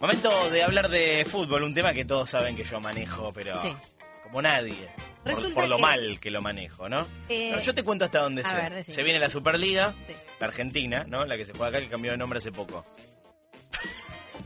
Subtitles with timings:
[0.00, 3.74] Momento de hablar de fútbol, un tema que todos saben que yo manejo, pero Sí.
[4.22, 4.88] como nadie.
[5.24, 7.04] Por, lo que- mal que lo manejo, ¿no?
[7.28, 8.54] Eh, No, yo te cuento hasta dónde sé.
[8.54, 10.14] ver, se viene la Superliga, Sí.
[10.38, 11.26] la Argentina, ¿no?
[11.26, 12.84] La que se juega acá, que cambió de nombre hace poco.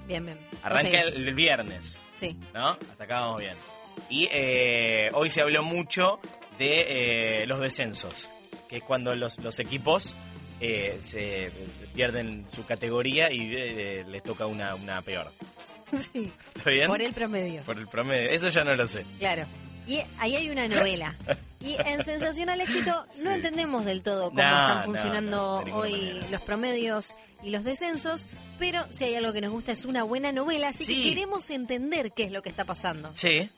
[0.07, 0.39] Bien, bien.
[0.63, 2.35] Arranca el, el viernes, Sí.
[2.55, 2.71] ¿no?
[2.71, 3.55] Hasta acá vamos bien.
[4.09, 6.19] Y eh, hoy se habló mucho
[6.59, 8.31] de eh, los descensos,
[8.71, 10.17] que es cuando los, los equipos
[10.63, 11.51] eh, se
[11.95, 15.31] pierden su categoría y eh, les toca una, una peor.
[16.13, 16.33] sí.
[16.55, 16.89] ¿Está bien?
[16.89, 17.63] Por el promedio.
[17.63, 18.31] Por el promedio.
[18.31, 19.05] Eso ya no lo sé.
[19.19, 19.45] Claro.
[19.87, 21.17] Y ahí hay una novela.
[21.61, 26.27] Y en Sensacional Éxito no entendemos del todo cómo No, están funcionando no, hoy manera.
[26.31, 28.29] los promedios y los descensos,
[28.61, 31.03] pero si hay algo que nos gusta es una buena novela, así Sí.
[31.03, 33.11] que queremos entender qué es lo que está pasando.
[33.17, 33.51] Sí.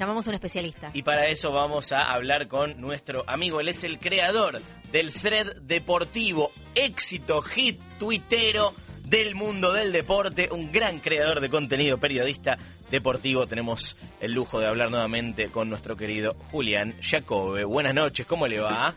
[0.00, 0.90] Llamamos a un especialista.
[0.94, 3.60] Y para eso vamos a hablar con nuestro amigo.
[3.60, 8.72] Él es el creador del thread deportivo, éxito, hit, tuitero
[9.04, 12.56] del mundo del deporte, un gran creador de contenido, periodista
[12.90, 13.46] deportivo.
[13.46, 17.64] Tenemos el lujo de hablar nuevamente con nuestro querido Julián Jacobe.
[17.64, 18.94] Buenas noches, ¿cómo le va?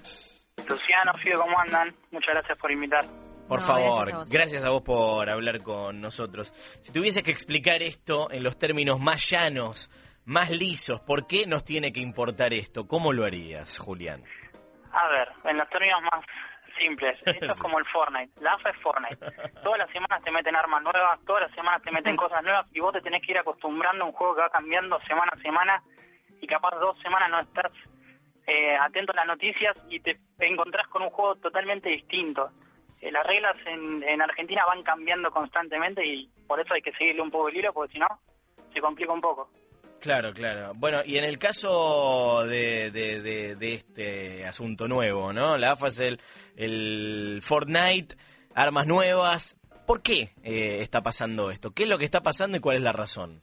[0.57, 1.93] Luciano, Fido, ¿cómo andan?
[2.11, 3.05] Muchas gracias por invitar.
[3.49, 4.29] Por No, favor, gracias a vos.
[4.29, 6.53] gracias a vos por hablar con nosotros.
[6.81, 9.91] Si tuvieses que explicar esto en los términos más llanos,
[10.25, 12.87] más lisos, ¿por qué nos tiene que importar esto?
[12.87, 14.23] ¿Cómo lo harías, Julián?
[14.91, 16.25] A ver, en los términos más
[16.79, 18.31] simples, esto es como el Fortnite.
[18.41, 19.17] La AFA es Fortnite.
[19.63, 22.79] Todas las semanas te meten armas nuevas, todas las semanas te meten cosas nuevas y
[22.79, 25.83] vos te tenés que ir acostumbrando a un juego que va cambiando semana a semana
[26.41, 27.71] y capaz dos semanas no estás
[28.47, 32.51] eh, atento a las noticias y te encontrás con un juego totalmente distinto.
[33.01, 37.21] Eh, las reglas en, en Argentina van cambiando constantemente y por eso hay que seguirle
[37.21, 38.07] un poco el hilo porque si no
[38.73, 39.49] se complica un poco.
[40.03, 40.73] Claro, claro.
[40.75, 45.55] Bueno, y en el caso de, de, de- de este asunto nuevo, ¿no?
[45.57, 46.19] La AFA es el,
[46.57, 48.15] el Fortnite,
[48.53, 49.55] armas nuevas.
[49.87, 51.71] ¿Por qué eh, está pasando esto?
[51.73, 53.41] ¿Qué es lo que está pasando y cuál es la razón?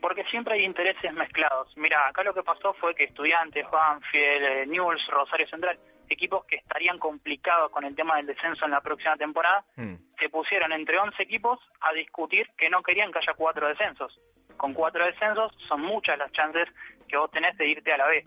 [0.00, 1.70] Porque siempre hay intereses mezclados.
[1.76, 5.78] Mira, acá lo que pasó fue que estudiantes, Banfield, eh, Newell's, Rosario Central,
[6.08, 9.96] equipos que estarían complicados con el tema del descenso en la próxima temporada, Hmm.
[10.18, 14.18] se pusieron entre 11 equipos a discutir que no querían que haya cuatro descensos.
[14.60, 16.68] Con cuatro descensos son muchas las chances
[17.08, 18.26] que vos tenés de irte a la B.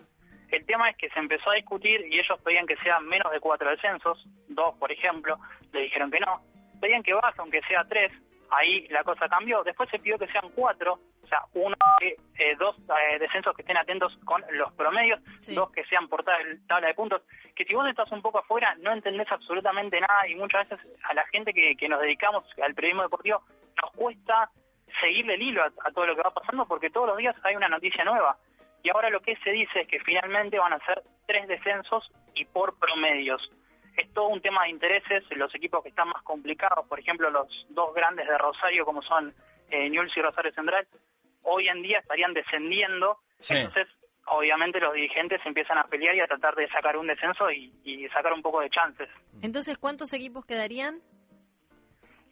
[0.50, 3.38] El tema es que se empezó a discutir y ellos pedían que sean menos de
[3.38, 5.38] cuatro descensos, dos por ejemplo,
[5.72, 6.40] le dijeron que no.
[6.80, 8.10] Pedían que baje aunque sea tres,
[8.50, 9.62] ahí la cosa cambió.
[9.62, 13.76] Después se pidió que sean cuatro, o sea, uno, eh, dos eh, descensos que estén
[13.76, 15.54] atentos con los promedios, Sí.
[15.54, 17.22] dos que sean por tabla, tabla de puntos.
[17.54, 21.14] Que si vos estás un poco afuera no entendés absolutamente nada y muchas veces a
[21.14, 23.40] la gente que, que nos dedicamos al periodismo deportivo
[23.80, 24.50] nos cuesta
[25.00, 27.56] seguirle el hilo a, a todo lo que va pasando porque todos los días hay
[27.56, 28.36] una noticia nueva.
[28.82, 32.44] Y ahora lo que se dice es que finalmente van a ser tres descensos y
[32.44, 33.40] por promedios.
[33.96, 37.46] Es todo un tema de intereses, los equipos que están más complicados, por ejemplo los
[37.70, 39.32] dos grandes de Rosario como son
[39.70, 40.86] eh, Newell's y Rosario Central,
[41.42, 43.56] hoy en día estarían descendiendo, Sí.
[43.56, 43.88] entonces
[44.26, 48.08] obviamente los dirigentes empiezan a pelear y a tratar de sacar un descenso y, y
[48.08, 49.08] sacar un poco de chances.
[49.42, 51.00] Entonces, ¿cuántos equipos quedarían?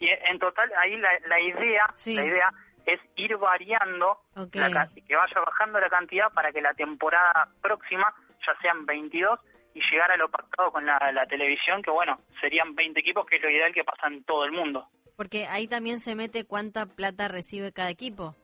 [0.02, 2.14] Y en total ahí la, la idea, Sí.
[2.16, 2.52] la idea
[2.86, 4.56] es ir variando, Ok.
[4.56, 8.12] la ca- que vaya bajando la cantidad para que la temporada próxima
[8.44, 9.38] ya sean 22
[9.74, 13.36] y llegar a lo pactado con la, la televisión, que bueno, serían 20 equipos, que
[13.36, 14.88] es lo ideal que pasa en todo el mundo.
[15.16, 18.34] Porque ahí también se mete cuánta plata recibe cada equipo.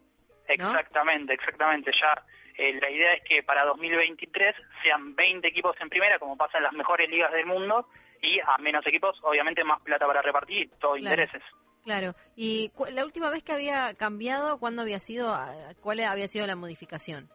[0.56, 0.70] ¿No?
[0.70, 1.90] Exactamente, exactamente.
[2.00, 2.22] Ya
[2.56, 6.64] eh, la idea es que para 2023 sean 20 equipos en primera, como pasa en
[6.64, 7.88] las mejores ligas del mundo,
[8.22, 11.20] y a menos equipos, obviamente más plata para repartir, todo Claro.
[11.22, 11.42] intereses.
[11.84, 12.12] Claro.
[12.36, 15.34] ¿Y cu- la última vez que había cambiado, cuándo había sido,
[15.82, 17.28] cuál había sido la modificación?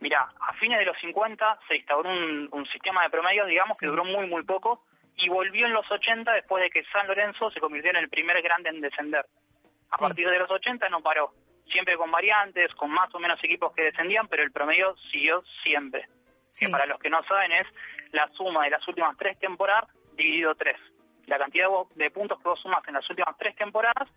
[0.00, 3.86] Mira, a fines de los 50 se instauró un, un sistema de promedios, digamos, que
[3.86, 4.84] duró muy, muy poco,
[5.16, 8.40] y volvió en los 80 después de que San Lorenzo se convirtió en el primer
[8.42, 9.24] grande en descender.
[9.90, 10.04] A Sí.
[10.04, 11.32] partir de los 80 no paró,
[11.70, 16.06] siempre con variantes, con más o menos equipos que descendían, pero el promedio siguió siempre.
[16.50, 16.64] Sí.
[16.64, 17.66] que para los que no saben es
[18.12, 20.76] la suma de las últimas tres temporadas dividido tres.
[21.26, 24.08] La cantidad de puntos que vos sumas en las últimas tres temporadas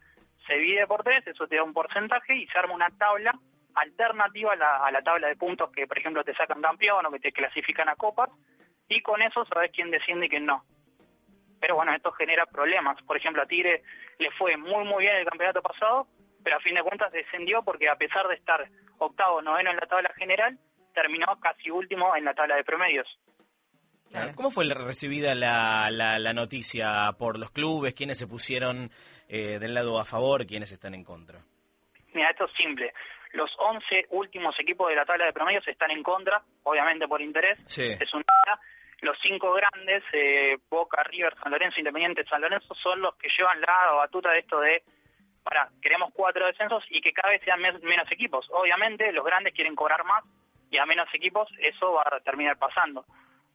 [0.47, 3.33] se divide por tres, eso te da un porcentaje y se arma una tabla
[3.75, 7.11] alternativa a la, a la tabla de puntos que, por ejemplo, te sacan campeón o
[7.11, 8.29] que te clasifican a copas
[8.87, 10.63] y con eso sabes quién desciende y quién no.
[11.59, 13.01] Pero bueno, esto genera problemas.
[13.03, 13.83] Por ejemplo, a Tigre
[14.17, 16.07] le fue muy, muy bien el campeonato pasado,
[16.43, 19.87] pero a fin de cuentas descendió porque a pesar de estar octavo, noveno en la
[19.87, 20.57] tabla general,
[20.93, 23.07] terminó casi último en la tabla de promedios.
[24.09, 24.31] Claro.
[24.35, 27.93] ¿Cómo fue recibida la, la, la noticia por los clubes?
[27.93, 28.89] ¿Quiénes se pusieron
[29.27, 30.45] eh, del lado a favor?
[30.45, 31.39] ¿Quiénes están en contra?
[32.13, 32.93] Mira, esto es simple.
[33.33, 37.59] Los 11 últimos equipos de la tabla de promedios están en contra, obviamente por interés.
[37.65, 37.91] Sí.
[37.99, 38.23] Es una
[39.01, 43.61] los cinco grandes, eh, Boca, River, San Lorenzo, Independiente, San Lorenzo, son los que llevan
[43.61, 44.83] la batuta de esto de
[45.43, 48.45] para, queremos cuatro descensos y que cada vez sean menos equipos.
[48.51, 50.23] Obviamente los grandes quieren cobrar más
[50.69, 53.05] y a menos equipos eso va a terminar pasando.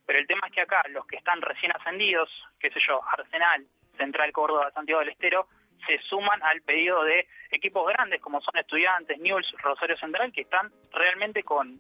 [0.06, 2.28] Pero el tema es que acá los que están recién ascendidos,
[2.60, 3.66] qué sé yo, Arsenal,
[3.96, 5.48] Central Córdoba, Santiago del Estero,
[5.86, 10.70] se suman al pedido de equipos grandes como son Estudiantes, Newell's, Rosario Central, que están
[10.92, 11.78] realmente con,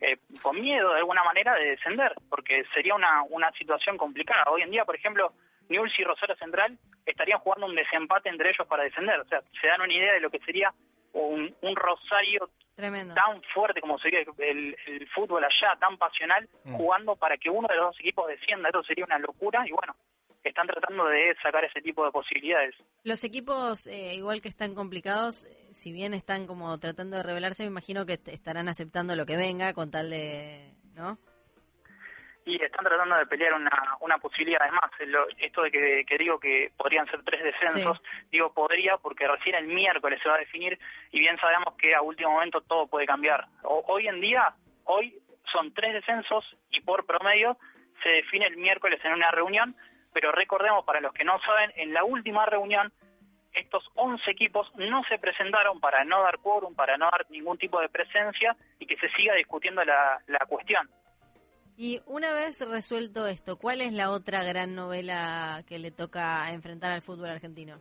[0.00, 4.44] eh, con miedo de alguna manera de descender, porque sería una, una situación complicada.
[4.50, 5.32] Hoy en día, por ejemplo,
[5.68, 9.20] Newell's y Rosario Central estarían jugando un desempate entre ellos para descender.
[9.20, 10.72] O sea, se dan una idea de lo que sería
[11.12, 16.76] un, un Rosario tan fuerte como sería el, el, fútbol allá, tan pasional, mm.
[16.76, 18.68] jugando para que uno de los dos equipos descienda.
[18.68, 19.96] Eso sería una locura y bueno,
[20.44, 22.74] están tratando de sacar ese tipo de posibilidades.
[23.04, 27.70] Los equipos, eh, igual que están complicados, si bien están como tratando de revelarse, me
[27.70, 31.18] imagino que estarán aceptando lo que venga con tal de, ¿no?
[32.48, 34.62] Y están tratando de pelear una, una posibilidad.
[34.62, 34.90] Además,
[35.38, 38.00] esto de que, digo que podrían ser tres descensos,
[38.30, 40.78] digo podría porque recién el miércoles se va a definir
[41.12, 43.46] y bien sabemos que a último momento todo puede cambiar.
[43.62, 44.54] hoy en día,
[44.84, 45.14] hoy
[45.52, 47.58] son tres descensos y por promedio
[48.02, 49.76] se define el miércoles en una reunión
[50.12, 52.92] pero recordemos, para los que no saben, en la última reunión
[53.52, 57.80] estos 11 equipos no se presentaron para no dar quórum, para no dar ningún tipo
[57.80, 60.88] de presencia y que se siga discutiendo la, la cuestión.
[61.80, 66.90] Y una vez resuelto esto, ¿cuál es la otra gran novela que le toca enfrentar
[66.90, 67.80] al fútbol argentino?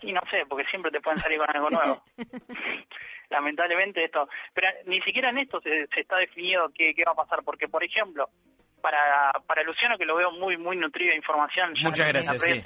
[0.00, 2.04] Y no sé, porque siempre te pueden salir con algo nuevo.
[3.30, 7.40] Lamentablemente esto, pero ni siquiera en esto se, está definido qué, qué va a pasar,
[7.44, 8.28] porque por ejemplo,
[8.80, 11.70] para, para Luciano, que lo veo muy muy nutrido de información.
[11.82, 12.62] Muchas gracias, sí.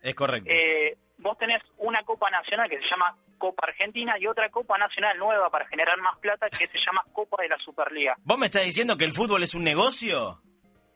[0.00, 0.48] es correcto.
[0.50, 5.18] Eh, vos tenés una Copa Nacional que se llama Copa Argentina y otra Copa Nacional
[5.18, 8.16] nueva para generar más plata que se llama Copa de la Superliga.
[8.24, 10.40] ¿Vos me estás diciendo que el fútbol es un negocio?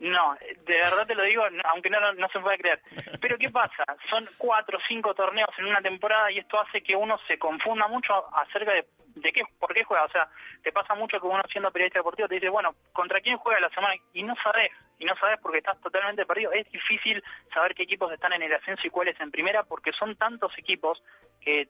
[0.01, 2.81] No, de verdad te lo digo, aunque no, no, se puede creer.
[3.21, 3.85] Pero ¿qué pasa?
[4.09, 7.87] Son cuatro o cinco torneos en una temporada y esto hace que uno se confunda
[7.87, 8.87] mucho acerca de,
[9.17, 10.05] de qué, por qué juega.
[10.05, 10.27] O sea,
[10.63, 13.69] te pasa mucho que uno siendo periodista deportivo te dice, bueno, ¿contra quién juega la
[13.69, 13.95] semana?
[14.15, 16.51] Y no sabes, y no sabes porque estás totalmente perdido.
[16.53, 17.23] Es difícil
[17.53, 21.03] saber qué equipos están en el ascenso y cuáles en primera porque son tantos equipos
[21.43, 21.69] que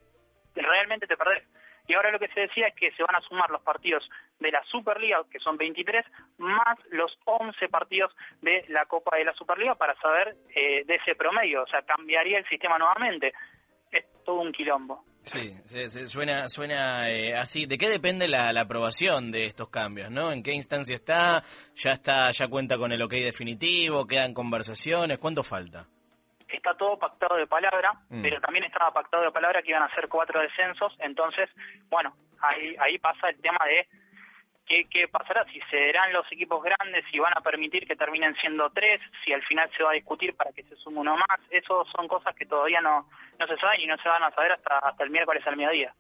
[0.54, 1.42] realmente te perdés.
[1.86, 4.50] Y ahora lo que se decía es que se van a sumar los partidos de
[4.50, 6.04] la Superliga, que son 23,
[6.38, 11.14] más los 11 partidos de la Copa de la Superliga para saber eh, de ese
[11.14, 11.62] promedio.
[11.62, 13.32] O sea, cambiaría el sistema nuevamente.
[13.90, 15.04] Es todo un quilombo.
[15.22, 15.54] Sí,
[16.08, 17.66] suena, suena eh, así.
[17.66, 20.32] ¿De qué depende la, la, aprobación de estos cambios, no?
[20.32, 21.42] ¿En qué instancia está?
[21.76, 24.06] ¿Ya está, ya cuenta con el ok definitivo?
[24.06, 25.18] ¿Quedan conversaciones?
[25.18, 25.86] ¿Cuánto falta?
[26.60, 28.22] Está todo pactado de palabra, mm.
[28.22, 31.48] pero también estaba pactado de palabra que iban a ser cuatro descensos, entonces,
[31.88, 33.88] bueno, ahí, ahí pasa el tema de
[34.66, 38.70] qué, qué pasará, si serán los equipos grandes, si van a permitir que terminen siendo
[38.70, 41.84] tres, si al final se va a discutir para que se sume uno más, eso
[41.96, 43.08] son cosas que todavía no,
[43.38, 45.94] no se saben y no se van a saber hasta, hasta el miércoles al mediodía.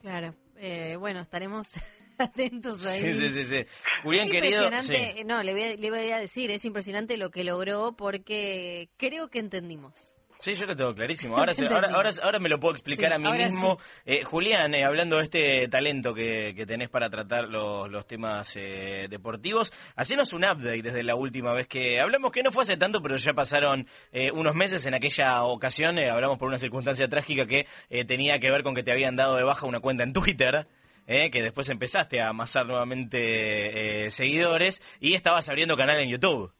[0.00, 1.76] Claro, eh, bueno, estaremos
[2.20, 3.14] atentos ahí.
[3.14, 3.66] Sí, sí, sí.
[4.02, 4.64] Julián, querido.
[4.64, 8.88] Impresionante, no, le voy, a, le voy a decir, es impresionante lo que logró porque
[8.96, 10.14] creo que entendimos.
[10.40, 11.36] Sí, yo lo tengo clarísimo.
[11.40, 11.52] Ahora,
[11.92, 13.78] ahora, ahora, me lo puedo explicar a mí mismo.
[14.06, 18.56] Eh, Julián, eh, hablando de este talento que, que tenés para tratar los, los temas
[18.56, 22.78] eh, deportivos, hacenos un update desde la última vez que hablamos, que no fue hace
[22.78, 23.86] tanto, pero ya pasaron
[24.32, 24.86] unos meses.
[24.86, 27.66] En aquella ocasión hablamos por una circunstancia trágica que
[28.06, 30.66] tenía que ver con que te habían dado de baja una cuenta en Twitter.
[31.06, 31.30] ¿Eh?
[31.30, 36.52] que después empezaste a amasar nuevamente eh, seguidores y estabas abriendo canal en YouTube.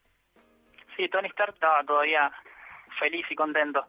[0.96, 2.30] Sí, Tony Stark estaba todavía
[2.98, 3.86] feliz y contento.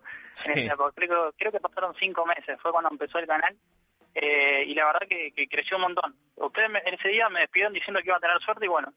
[0.95, 3.55] Creo, creo que pasaron cinco meses, fue cuando empezó el canal
[4.15, 6.15] eh, y la verdad que, creció un montón.
[6.35, 8.93] Ustedes en ese día me despidieron diciendo que iba a tener suerte y bueno,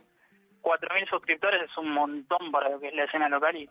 [0.63, 3.69] 4.000 suscriptores es un montón para lo que es la escena local y,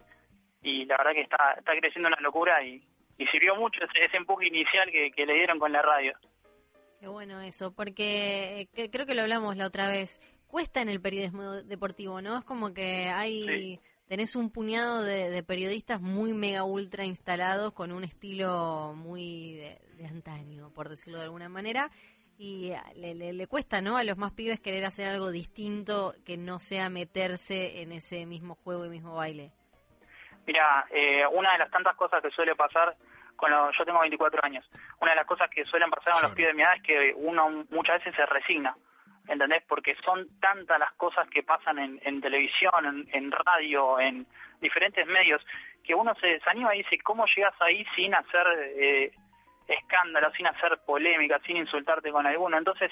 [0.61, 2.83] y la verdad que está, está creciendo una locura y,
[3.17, 6.13] y sirvió mucho ese, empuje inicial que le dieron con la radio.
[7.03, 10.21] Qué bueno eso, porque eh, creo que lo hablamos la otra vez.
[10.47, 12.37] Cuesta en el periodismo deportivo, ¿no?
[12.37, 13.81] Es como que hay...
[14.07, 19.55] Tenés un puñado de, periodistas muy mega ultra instalados con un estilo muy
[19.97, 21.91] de, antaño, por decirlo de alguna manera,
[22.37, 23.97] y le, le, cuesta, ¿no?
[23.97, 28.55] A los más pibes querer hacer algo distinto que no sea meterse en ese mismo
[28.55, 29.51] juego y mismo baile.
[30.47, 32.95] Mira, eh, una de las tantas cosas que suele pasar
[33.49, 34.65] yo tengo 24 años.
[34.99, 37.13] Una de las cosas que suelen pasar con los pibes de mi edad es que
[37.15, 38.75] uno muchas veces se resigna,
[39.27, 39.63] ¿entendés?
[39.67, 44.25] Porque son tantas las cosas que pasan en, televisión, en, radio, en
[44.61, 45.45] diferentes medios,
[45.83, 48.47] que uno se desanima y dice, ¿cómo llegas ahí sin hacer
[48.77, 49.11] eh,
[49.67, 52.57] escándalo, sin hacer polémica, sin insultarte con alguno?
[52.57, 52.91] Entonces,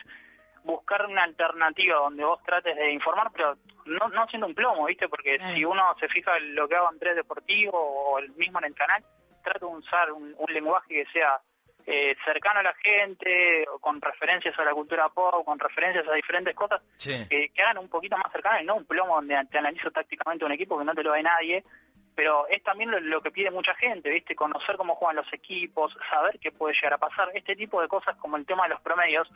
[0.63, 3.55] buscar una alternativa donde vos trates de informar, pero
[3.85, 5.07] no, no siendo un plomo, ¿viste?
[5.09, 8.59] Porque si uno se fija en lo que hago en Tres Deportivo o el mismo
[8.59, 9.03] en el canal,
[9.41, 11.39] trato de usar un, lenguaje que sea
[11.85, 16.55] eh, cercano a la gente, con referencias a la cultura pop, con referencias a diferentes
[16.55, 20.45] cosas, que, hagan un poquito más cercanas y no un plomo donde te analizo tácticamente
[20.45, 21.63] un equipo que no te lo ve nadie,
[22.15, 24.35] pero es también lo, que pide mucha gente, ¿viste?
[24.35, 28.15] Conocer cómo juegan los equipos, saber qué puede llegar a pasar, este tipo de cosas
[28.17, 29.27] como el tema de los promedios,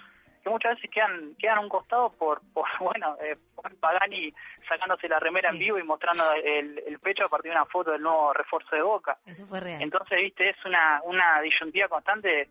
[0.46, 3.36] que muchas veces quedan quedan a un costado por, por bueno, eh,
[3.80, 4.32] Pagani
[4.70, 8.02] sacándose la remera en vivo y mostrando el, pecho a partir de una foto del
[8.02, 9.18] nuevo refuerzo de Boca.
[9.26, 9.82] Eso fue real.
[9.82, 12.48] Entonces, viste, es una, una disyuntiva constante,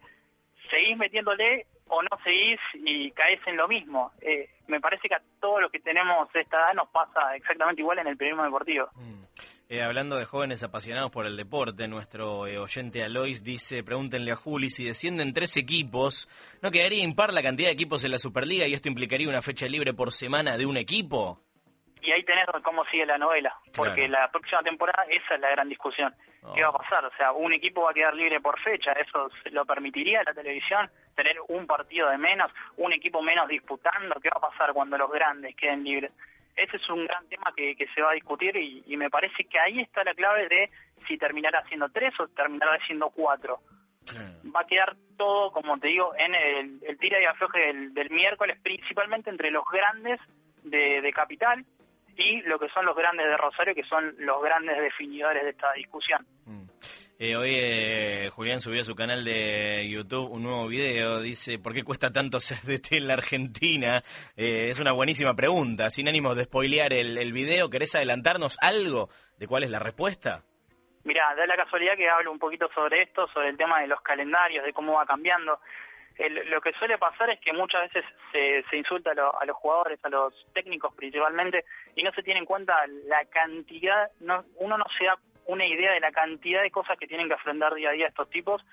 [0.70, 4.12] seguís metiéndole o no seguís y caes en lo mismo.
[4.20, 8.00] Eh, me parece que a todos los que tenemos esta edad nos pasa exactamente igual
[8.00, 8.88] en el periodismo deportivo.
[8.94, 9.23] Mm.
[9.70, 14.36] Eh, hablando de jóvenes apasionados por el deporte, nuestro eh, oyente Alois dice, pregúntenle a
[14.36, 16.28] Juli, si descienden tres equipos,
[16.62, 19.66] ¿no quedaría impar la cantidad de equipos en la Superliga y esto implicaría una fecha
[19.66, 21.40] libre por semana de un equipo?
[22.02, 25.70] Y ahí tenés cómo sigue la novela, porque la próxima temporada esa es la gran
[25.70, 26.14] discusión.
[26.54, 27.02] ¿Qué va a pasar?
[27.06, 30.90] O sea, un equipo va a quedar libre por fecha, ¿eso lo permitiría la televisión?
[31.16, 34.20] ¿Tener un partido de menos, un equipo menos disputando?
[34.20, 36.12] ¿Qué va a pasar cuando los grandes queden libres?
[36.56, 39.80] Ese es un gran tema que, se va a discutir y, me parece que ahí
[39.80, 40.70] está la clave de
[41.06, 43.60] si terminará siendo tres o terminará siendo cuatro.
[44.54, 49.30] Va a quedar todo, como te digo, en el, tira y afloje del, miércoles, principalmente
[49.30, 50.20] entre los grandes
[50.62, 51.64] de, Capital
[52.16, 55.72] y lo que son los grandes de Rosario, que son los grandes definidores de esta
[55.72, 56.24] discusión.
[56.46, 56.64] Mm.
[57.16, 61.20] Eh, hoy eh, Julián subió a su canal de YouTube un nuevo video.
[61.20, 64.02] Dice, ¿por qué cuesta tanto ser DT en la Argentina?
[64.36, 65.90] Eh, es una buenísima pregunta.
[65.90, 70.42] Sin ánimo de spoilear el, video, ¿querés adelantarnos algo de cuál es la respuesta?
[71.04, 74.00] Mira, da la casualidad que hablo un poquito sobre esto, sobre el tema de los
[74.00, 75.60] calendarios, de cómo va cambiando.
[76.18, 80.00] lo que suele pasar es que muchas veces se, se insulta a, a, los jugadores,
[80.02, 82.74] a los técnicos principalmente, y no se tiene en cuenta
[83.06, 87.06] la cantidad, no, uno no se da una idea de la cantidad de cosas que
[87.06, 88.64] tienen que afrontar día a día estos tipos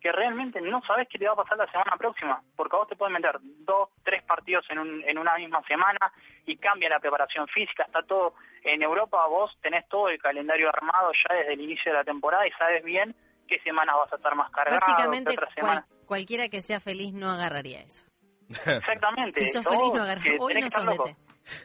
[0.00, 2.88] que realmente no sabes qué te va a pasar la semana próxima, porque a vos
[2.88, 5.98] te pueden meter dos, tres partidos en, un, en una misma semana
[6.46, 11.10] y cambia la preparación física, está todo en Europa, vos tenés todo el calendario armado
[11.12, 13.14] ya desde el inicio de la temporada y sabes bien
[13.48, 14.80] qué semana vas a estar más cargado.
[14.80, 15.34] Básicamente,
[16.06, 18.04] cualquiera que sea feliz no agarraría eso.
[18.48, 19.40] Exactamente.
[19.44, 20.36] Si sos feliz no agarrarías.
[20.40, 21.16] Hoy no sos DT.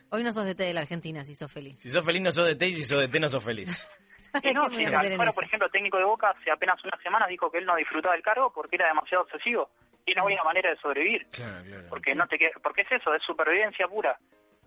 [0.09, 1.79] Hoy no sos DT de la Argentina si sos feliz.
[1.79, 3.89] Si sos feliz no sos DT y si sos DT no sos feliz.
[4.53, 4.85] no, sí,
[5.15, 8.15] bueno, por ejemplo, técnico de Boca hace apenas unas semanas dijo que él no disfrutaba
[8.15, 9.69] del cargo porque era demasiado obsesivo.
[10.05, 11.25] Y no había manera de sobrevivir.
[11.89, 14.17] porque no te porque es eso, es supervivencia pura.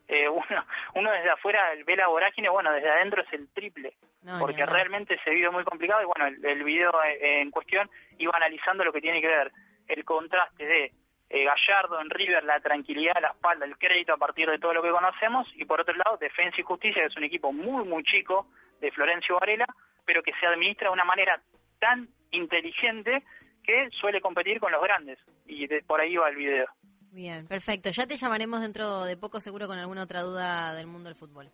[0.08, 3.94] Eh, uno, uno desde afuera ve la vorágine, bueno, desde adentro es el triple.
[4.38, 8.32] porque realmente se vive muy complicado y bueno, el, el video eh, en cuestión iba
[8.34, 9.52] analizando lo que tiene que ver
[9.88, 10.92] el contraste de
[11.28, 14.82] eh, Gallardo en River, la tranquilidad, la espalda, el crédito a partir de todo lo
[14.82, 18.04] que conocemos, y por otro lado, Defensa y Justicia, que es un equipo muy, muy
[18.04, 18.46] chico
[18.80, 19.66] de Florencio Varela,
[20.04, 21.40] pero que se administra de una manera
[21.78, 23.22] tan inteligente
[23.64, 26.66] que suele competir con los grandes, y por ahí va el video.
[27.10, 27.90] Bien, perfecto.
[27.90, 31.50] Ya te llamaremos dentro de poco seguro con alguna otra duda del mundo del fútbol.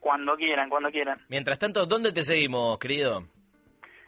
[0.00, 1.20] Cuando quieran, cuando quieran.
[1.28, 3.24] Mientras tanto, ¿dónde te seguimos, querido?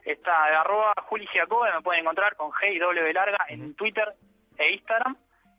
[0.05, 4.15] Está arroba Juli Giacobbe, me pueden encontrar con G y W larga en Twitter
[4.59, 5.17] e Instagram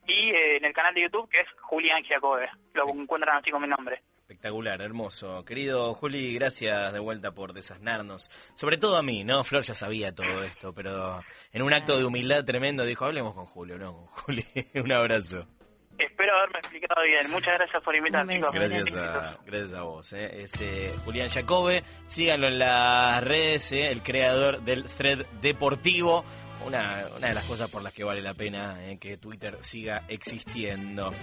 [0.07, 2.49] y eh, en el canal de YouTube que es Julián Giacobbe.
[2.73, 4.01] Lo encuentran así con mi nombre.
[4.27, 5.45] Espectacular, hermoso.
[5.45, 8.31] Querido Juli, gracias de vuelta por desasnarnos.
[8.55, 9.43] Sobre todo a mí, ¿no?
[9.43, 11.21] Flor ya sabía todo esto, pero
[11.53, 13.93] en un acto de humildad tremendo dijo, hablemos con Julio, ¿no?
[13.93, 14.45] Con Juli,
[14.83, 15.45] un abrazo.
[15.99, 17.29] Espero haberme explicado bien.
[17.29, 18.39] Muchas gracias por invitarme.
[18.39, 20.11] Gracias a, gracias a vos.
[20.13, 20.41] ¿eh?
[20.41, 21.83] Es eh, Julián Jacobe.
[22.07, 23.91] Síganlo en las redes, ¿eh?
[23.91, 26.25] el creador del thread deportivo
[26.65, 30.03] una, una de las cosas por las que vale la pena eh, que Twitter siga
[30.07, 31.13] existiendo.